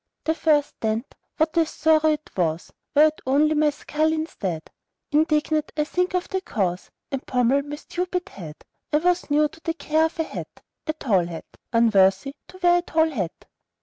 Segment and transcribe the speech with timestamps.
[0.23, 2.73] The first dent, what a sorrow it was!
[2.95, 4.67] Were it only my skull instead!
[5.11, 8.55] Indignant I think on the cause, And pommel my stupid head.
[8.91, 12.79] I was new to the care of a hat, A tall hat, Unworthy to wear
[12.79, 13.45] a tall hat.